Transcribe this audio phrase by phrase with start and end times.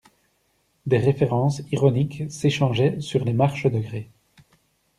[0.87, 4.09] Des révérences ironiques s'échangeaient sur les marches de grès.